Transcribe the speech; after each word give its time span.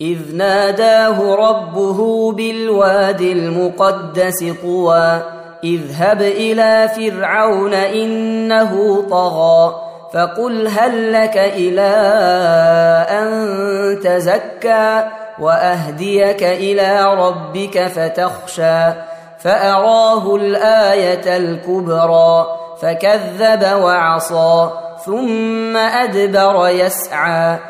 إذ 0.00 0.36
ناداه 0.36 1.34
ربه 1.34 2.32
بالواد 2.32 3.20
المقدس 3.20 4.44
طوى 4.62 5.22
اذهب 5.64 6.22
إلى 6.22 6.90
فرعون 6.96 7.74
إنه 7.74 9.02
طغى 9.10 9.80
فقل 10.14 10.68
هل 10.68 11.12
لك 11.12 11.36
إلى 11.36 11.90
أن 13.10 13.30
تزكى 14.04 15.04
وأهديك 15.38 16.42
إلى 16.42 17.14
ربك 17.14 17.86
فتخشى 17.86 18.92
فأراه 19.38 20.36
الآية 20.36 21.36
الكبرى 21.36 22.46
فكذب 22.82 23.82
وعصى 23.82 24.70
ثم 25.04 25.76
أدبر 25.76 26.68
يسعى. 26.68 27.69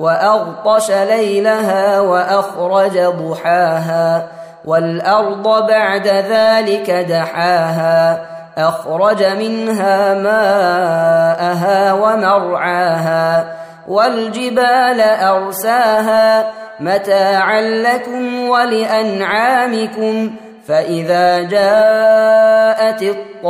وأغطش 0.00 0.90
ليلها 0.90 2.00
وأخرج 2.00 2.98
ضحاها 2.98 4.26
والأرض 4.64 5.66
بعد 5.66 6.06
ذلك 6.06 6.90
دحاها 6.90 8.26
أخرج 8.58 9.24
منها 9.24 10.14
ماءها 10.14 11.92
ومرعاها 11.92 13.54
والجبال 13.88 15.00
أرساها 15.00 16.46
متاعا 16.80 17.60
لكم 17.60 18.48
ولأنعامكم 18.48 20.30
فإذا 20.68 21.40
جاءت 21.42 23.02
الطامة 23.02 23.40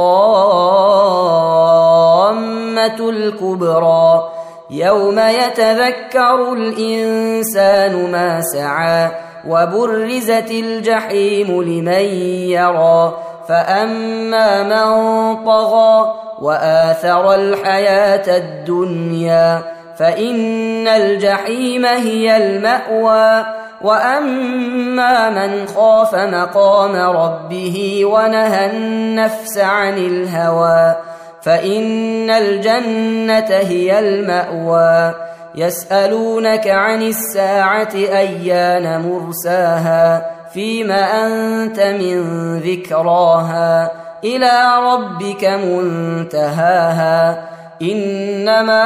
الكبرى 3.11 4.40
يوم 4.70 5.19
يتذكر 5.19 6.53
الانسان 6.53 8.10
ما 8.12 8.41
سعى 8.41 9.10
وبرزت 9.47 10.50
الجحيم 10.50 11.62
لمن 11.62 12.04
يرى 12.50 13.16
فاما 13.48 14.62
من 14.62 15.44
طغى 15.44 16.14
واثر 16.41 17.34
الحياة 17.34 18.36
الدنيا 18.36 19.62
فان 19.97 20.88
الجحيم 20.88 21.87
هي 21.87 22.37
الماوى 22.37 23.47
واما 23.82 25.31
من 25.31 25.66
خاف 25.66 26.14
مقام 26.14 26.97
ربه 26.97 28.02
ونهى 28.04 28.70
النفس 28.70 29.58
عن 29.58 29.98
الهوى 29.98 30.97
فإن 31.43 32.31
الجنة 32.31 33.56
هي 33.56 33.99
المأوى. 33.99 35.15
يسألونك 35.55 36.69
عن 36.69 37.03
الساعة 37.03 37.95
أيان 37.95 39.01
مرساها 39.01 40.31
فيم 40.53 40.91
أنت 40.91 41.81
من 41.81 42.59
ذكراها. 42.59 43.91
إلى 44.25 44.53
ربك 44.83 45.45
منتهاها. 45.45 47.49
إنما 47.83 48.83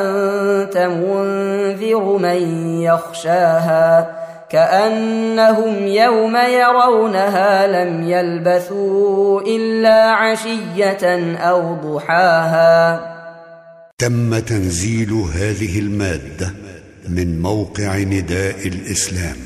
أنت 0.00 0.76
منذر 0.76 2.18
من 2.18 2.80
يخشاها. 2.80 4.25
كأنهم 4.50 5.86
يوم 5.86 6.36
يرونها 6.36 7.66
لم 7.66 8.10
يلبثوا 8.10 9.40
إلا 9.40 10.10
عشية 10.10 11.36
أو 11.36 11.74
ضحاها. 11.74 13.16
تم 13.98 14.38
تنزيل 14.38 15.12
هذه 15.12 15.78
المادة 15.78 16.52
من 17.08 17.42
موقع 17.42 17.98
نداء 17.98 18.68
الإسلام 18.68 19.36